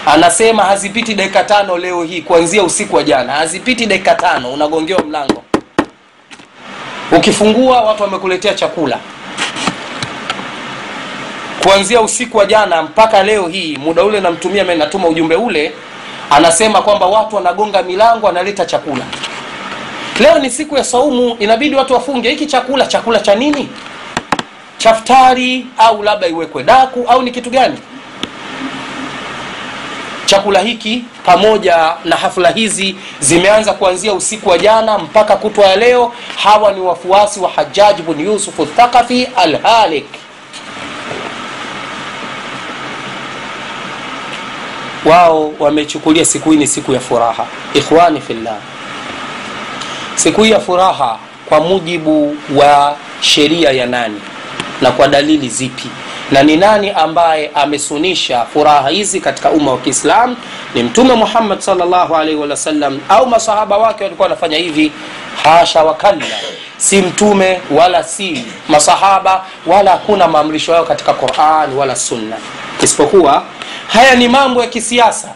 anasema 0.06 0.64
hazipiti 0.64 1.14
dakika 1.14 1.44
tano 1.44 1.78
leo 1.78 2.04
hii 2.04 2.22
kuanzia 2.22 2.64
usiku 2.64 2.96
wa 2.96 3.04
jana. 3.04 3.34
Hazipiti 3.34 3.86
dakika 3.86 4.16
tano 4.16 4.54
unagongewa 4.54 5.04
mlango. 5.04 5.44
Ukifungua 7.12 7.82
watu 7.82 8.04
wamekuletea 8.04 8.54
chakula. 8.54 9.00
Kuanzia 11.64 12.02
usiku 12.02 12.38
wa 12.38 12.46
jana 12.46 12.82
mpaka 12.84 13.24
leo 13.24 13.48
hii 13.48 13.78
muda 13.78 14.04
ule 14.04 14.20
namtumia 14.20 14.64
natuma 14.64 15.08
ujumbe 15.08 15.36
ule 15.36 15.72
anasema 16.30 16.82
kwamba 16.82 17.06
watu 17.06 17.36
wanagonga 17.36 17.84
milango 17.84 18.28
analeta 18.30 18.66
chakula. 18.66 19.04
Leo 20.20 20.40
ni 20.40 20.50
siku 20.50 20.78
ya 20.78 20.84
saumu 20.84 21.36
inabidi 21.40 21.76
watu 21.76 21.94
wafunge. 21.94 22.30
Hiki 22.30 22.46
chakula 22.46 22.86
chakula 22.88 23.20
cha 23.20 23.36
nini? 23.36 23.70
Chaftari 24.78 25.66
au 25.78 26.04
labda 26.04 26.28
iwekwe 26.28 26.64
daku 26.64 27.06
au 27.08 27.22
ni 27.22 27.32
kitu 27.32 27.50
gani 27.50 27.78
chakula 30.32 30.60
hiki 30.60 31.04
pamoja 31.26 31.94
na 32.06 32.16
hafla 32.16 32.50
hizi 32.50 32.96
zimeanza 33.20 33.74
kuanzia 33.74 34.14
usiku 34.14 34.50
wa 34.50 34.58
jana 34.58 34.98
mpaka 34.98 35.36
kutwa 35.36 35.66
ya 35.66 35.76
leo. 35.76 36.14
Hawa 36.44 36.72
ni 36.72 36.82
wafuasi 36.82 37.40
wa 37.40 37.50
hajaj 37.50 38.02
bn 38.02 38.20
yusuf 38.20 38.56
thaqafi 38.76 39.28
alhalik. 39.36 40.06
Wao 45.06 45.54
wamechukulia 45.60 46.26
siku 46.26 46.52
hii 46.52 46.58
ni 46.58 46.68
siku 46.68 46.94
ya 46.94 47.00
furaha. 47.00 47.46
Ikhwani 47.74 48.22
fillah. 48.22 48.58
Siku 50.16 50.44
hii 50.44 50.52
ya 50.52 50.60
furaha 50.60 51.18
kwa 51.46 51.60
mujibu 51.60 52.36
wa 52.56 52.96
sheria 53.22 53.72
ya 53.72 53.86
nani 53.86 54.22
na 54.82 54.92
kwa 54.92 55.08
dalili 55.08 55.50
zipi 55.50 55.90
na 56.32 56.44
ni 56.44 56.58
nani 56.58 56.90
ambaye 56.90 57.52
amesunisha 57.56 58.46
furaha 58.46 58.90
hizi 58.90 59.22
katika 59.22 59.50
umma 59.50 59.72
wa 59.72 59.78
kiislam 59.78 60.36
ni 60.76 60.84
mtume 60.84 61.14
muhammad 61.14 61.60
salllahu 61.60 62.16
alaihi 62.16 62.92
au 63.10 63.28
masahaba 63.28 63.78
wake 63.78 64.04
walikuwa 64.04 64.26
wanafanya 64.26 64.58
hivi? 64.58 64.92
Hasha 65.44 65.84
wakalla. 65.84 66.26
Si 66.78 67.02
mtume 67.02 67.62
wala 67.72 68.04
si 68.04 68.46
masahaba 68.70 69.46
wala 69.66 69.92
hakuna 69.92 70.28
maamrisho 70.28 70.74
yao 70.74 70.84
katika 70.84 71.14
quran 71.14 71.74
wala 71.74 71.96
sunna. 71.96 72.36
Isipokuwa 72.84 73.44
haya 73.88 74.16
ni 74.16 74.28
mambo 74.28 74.62
ya 74.62 74.68
kisiasa 74.68 75.34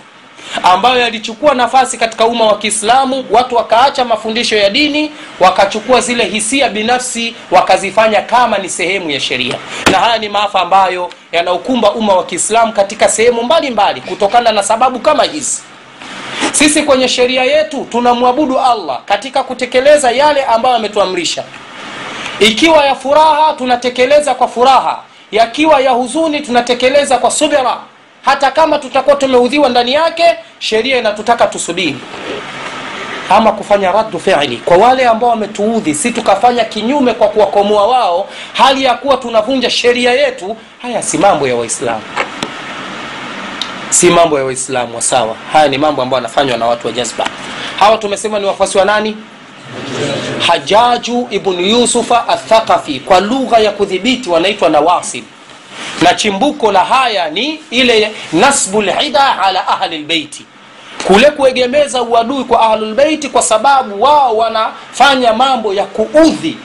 ambayo 0.63 1.00
yalichukua 1.00 1.54
nafasi 1.54 1.98
katika 1.98 2.26
umma 2.26 2.46
wa 2.46 2.58
kiislamu. 2.58 3.26
Watu 3.32 3.56
wakaacha 3.56 4.06
mafundisho 4.06 4.56
ya 4.58 4.70
dini 4.70 5.12
wakachukua 5.39 6.02
zile 6.02 6.26
hisia 6.26 6.70
binafsi 6.70 7.36
wakazifanya 7.52 8.22
kama 8.22 8.58
ni 8.58 8.70
sehemu 8.70 9.10
ya 9.12 9.20
sheria. 9.20 9.56
Na 9.91 9.98
haya 10.00 10.18
ni 10.18 10.30
maafa 10.30 10.62
ambayo 10.62 11.10
yanaukumba 11.32 11.91
umma 11.91 12.13
wa 12.15 12.24
kiislamu 12.26 12.74
katika 12.74 13.10
sehemu 13.10 13.44
mbalimbali 13.44 14.02
kutokana 14.02 14.52
na 14.52 14.63
sababu 14.63 15.00
kama 15.00 15.24
hizi. 15.24 15.62
Sisi 16.52 16.84
kwenye 16.84 17.08
sheria 17.08 17.44
yetu 17.44 17.88
tunamwabudu 17.91 18.60
allah 18.60 19.00
katika 19.06 19.44
kutekeleza 19.44 20.12
yale 20.12 20.44
ambayo 20.46 20.76
ametuamrisha. 20.76 21.44
Ikiwa 22.39 22.86
ya 22.86 22.96
furaha 22.96 23.54
tunatekeleza 23.54 24.36
kwa 24.36 24.48
furaha. 24.48 25.00
Yakiwa 25.32 25.82
ya 25.82 25.91
huzuni 25.91 26.39
tunatekeleza 26.41 27.18
kwa 27.18 27.32
subira 27.32 27.78
hata 28.26 28.52
kama 28.52 28.78
tutakuwa 28.80 29.16
tumeudhiwa 29.16 29.70
ndani 29.70 29.94
yake 29.94 30.24
sheria 30.60 30.98
inatutaka 30.98 31.48
tusubiri. 31.48 31.98
Ama 33.30 33.52
kufanya 33.52 33.92
raddu 33.92 34.20
fi'li. 34.20 34.58
Kwa 34.58 34.78
wale 34.78 35.08
ambao 35.08 35.30
wametuudhi 35.30 35.96
si 35.96 36.12
tukafanya 36.12 36.66
kinyume 36.66 37.14
kwa 37.14 37.28
kuwakomoa 37.28 37.88
wao 37.88 38.30
hali 38.54 38.84
ya 38.84 38.94
kuwa 38.94 39.18
tunavunja 39.18 39.70
sheria 39.70 40.12
yetu 40.14 40.58
haya 40.82 41.02
si 41.04 41.18
mambo 41.18 41.48
ya 41.48 41.56
waislamu. 41.56 42.02
Si 43.90 44.10
mambo 44.10 44.38
ya 44.40 44.46
waislamu 44.46 45.02
sawa 45.02 45.36
haya 45.54 45.68
ni 45.68 45.78
mambo 45.78 46.02
ambayo 46.02 46.24
yanafanywa 46.24 46.58
na 46.58 46.66
watu 46.66 46.88
wa 46.88 46.94
jazba. 46.94 47.28
Hawa 47.80 47.98
tumesema 47.98 48.40
ni 48.40 48.46
wafuasi 48.46 48.78
wa 48.78 48.86
nani? 48.86 49.18
Hajaju 50.48 51.28
ibnu 51.32 51.62
yusufa 51.62 52.28
athaqafi 52.28 53.00
kwa 53.00 53.20
lugha 53.20 53.58
ya 53.60 53.72
kudhibiti 53.72 54.30
wanaitwa 54.30 54.70
nawasib 54.70 55.24
na 56.02 56.14
chimbuko 56.14 56.72
la 56.72 56.86
haya 56.86 57.30
ni 57.30 57.60
ile 57.72 58.12
nasbu 58.34 58.82
lhida 58.82 59.40
ala 59.42 59.68
ahli 59.68 59.98
lbeiti. 59.98 60.46
Kule 61.08 61.32
kuegemeza 61.32 62.02
uadui 62.02 62.44
kwa 62.44 62.62
ahlulbeiti 62.62 63.30
kwa 63.30 63.42
sababu 63.42 64.02
wao 64.04 64.38
wanafanya 64.38 65.34
mambo 65.34 65.74
ya 65.74 65.84
kuudhi. 65.86 66.58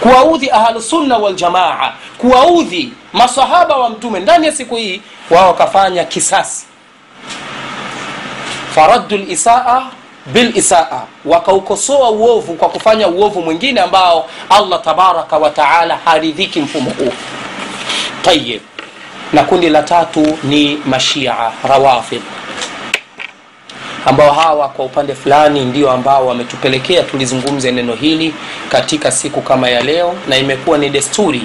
Kuwaudhi 0.00 0.50
ahlusunna 0.50 1.18
waljamaa 1.18 1.92
kuwaudhi 2.18 2.92
masahaba 3.12 3.76
wa 3.76 3.90
mtume. 3.90 4.20
Ndani 4.20 4.46
ya 4.46 4.52
siku 4.52 4.76
hii 4.76 5.02
wao 5.30 5.46
wakafanya 5.48 6.04
kisasi. 6.04 6.66
Faraddu 8.74 9.16
lisaa 9.16 9.82
bilisaa 10.26 11.02
wakaukosoa 11.24 12.10
uovu 12.10 12.54
kwa 12.54 12.68
kufanya 12.68 13.08
uovu 13.08 13.42
mwingine 13.42 13.80
ambao 13.80 14.26
allah 14.50 14.80
tabaraka 14.82 15.38
wataala 15.38 15.96
haridhiki 16.04 16.60
mfumo 16.60 16.90
huu 16.90 17.12
tayib 18.28 18.60
na 19.32 19.42
kundi 19.44 19.68
la 19.70 19.82
tatu 19.82 20.38
ni 20.44 20.78
mashia 20.86 21.34
rawafid 21.68 22.22
ambao 24.06 24.32
hawa 24.32 24.68
kwa 24.68 24.84
upande 24.84 25.14
fulani 25.14 25.64
ndio 25.64 25.90
ambao 25.90 26.26
wametupelekea 26.26 27.02
tulizungumze 27.02 27.72
neno 27.72 27.94
hili 27.94 28.34
katika 28.68 29.10
siku 29.10 29.42
kama 29.42 29.68
ya 29.68 29.80
leo 29.82 30.14
na 30.28 30.36
imekuwa 30.36 30.78
ni 30.78 30.90
desturi 30.90 31.42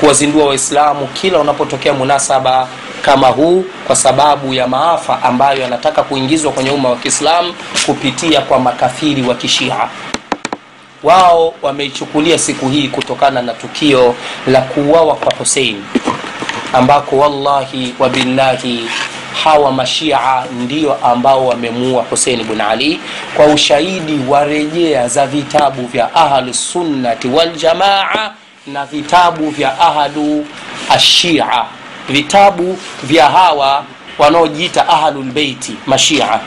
kuwazindua 0.00 0.44
waislamu 0.46 1.06
kila 1.06 1.38
unapotokea 1.38 1.92
munasaba 1.92 2.68
kama 3.02 3.26
huu 3.28 3.64
kwa 3.86 3.96
sababu 3.96 4.54
ya 4.54 4.68
maafa 4.68 5.22
ambayo 5.22 5.60
yanataka 5.62 6.02
kuingizwa 6.02 6.52
kwenye 6.52 6.70
umma 6.70 6.88
wa 6.90 6.96
kiislamu 6.96 7.54
kupitia 7.86 8.40
kwa 8.40 8.58
makafiri 8.58 9.22
wa 9.22 9.34
kishia. 9.34 9.88
Wao 11.02 11.54
wameichukulia 11.62 12.38
siku 12.38 12.68
hii 12.68 12.88
kutokana 12.88 13.42
na 13.42 13.52
tukio 13.52 14.14
la 14.46 14.60
kuuawa 14.60 15.14
kwa 15.14 15.32
husein 15.38 15.82
ambako 16.72 17.16
wallahi 17.18 17.94
wabillahi 17.98 18.88
hawa 19.44 19.72
mashia 19.72 20.18
ndio 20.62 20.94
ambao 21.06 21.46
wamemuua 21.46 22.02
husein 22.10 22.44
bn 22.44 22.60
ali 22.60 23.00
kwa 23.36 23.46
ushahidi 23.46 24.20
wa 24.28 24.44
rejea 24.44 25.08
za 25.08 25.26
vitabu 25.26 25.86
vya 25.86 26.14
ahlusunnati 26.14 27.28
waljamaa 27.28 28.30
na 28.66 28.86
vitabu 28.86 29.50
vya 29.50 29.80
ahlu 29.80 30.46
ashia. 30.90 31.64
Vitabu 32.08 32.78
vya 33.02 33.26
hawa 33.28 33.84
wanaojiita 34.18 34.88
ahlulbeiti 34.88 35.72
mashia. 35.86 36.40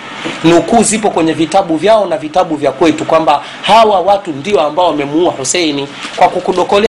Nukuu 0.43 0.83
zipo 0.83 1.09
kwenye 1.09 1.33
vitabu 1.33 1.77
vyao 1.77 2.05
na 2.05 2.17
vitabu 2.17 2.55
vya 2.55 2.71
kwetu 2.71 3.05
kwamba 3.05 3.43
hawa 3.61 3.99
watu 3.99 4.31
ndio 4.31 4.61
ambao 4.61 4.87
wamemuua 4.87 5.31
huseini 5.31 5.87
kwa 6.15 6.29
kukudokolea 6.29 6.88